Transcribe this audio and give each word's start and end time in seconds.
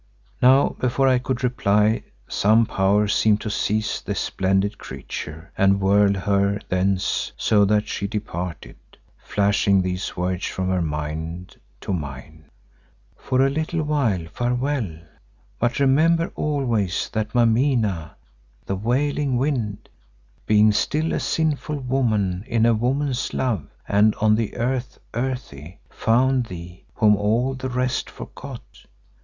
Now 0.41 0.69
before 0.79 1.07
I 1.07 1.19
could 1.19 1.43
reply, 1.43 2.01
some 2.27 2.65
power 2.65 3.07
seemed 3.07 3.39
to 3.41 3.51
seize 3.51 4.01
this 4.01 4.19
splendid 4.19 4.79
creature 4.79 5.51
and 5.55 5.79
whirl 5.79 6.15
her 6.15 6.59
thence 6.69 7.31
so 7.37 7.65
that 7.65 7.87
she 7.87 8.07
departed, 8.07 8.77
flashing 9.19 9.79
these 9.83 10.17
words 10.17 10.43
from 10.47 10.69
her 10.69 10.81
mind 10.81 11.55
to 11.81 11.93
mine, 11.93 12.45
"For 13.15 13.45
a 13.45 13.49
little 13.51 13.83
while 13.83 14.25
farewell, 14.25 15.01
but 15.59 15.79
remember 15.79 16.31
always 16.35 17.07
that 17.13 17.35
Mameena, 17.35 18.15
the 18.65 18.75
Wailing 18.75 19.37
Wind, 19.37 19.87
being 20.47 20.71
still 20.71 21.13
as 21.13 21.21
a 21.21 21.25
sinful 21.27 21.79
woman 21.79 22.43
in 22.47 22.65
a 22.65 22.73
woman's 22.73 23.35
love 23.35 23.67
and 23.87 24.15
of 24.15 24.35
the 24.35 24.55
earth, 24.55 24.97
earthy, 25.13 25.77
found 25.91 26.47
thee, 26.47 26.85
whom 26.95 27.15
all 27.15 27.53
the 27.53 27.69
rest 27.69 28.09
forgot. 28.09 28.87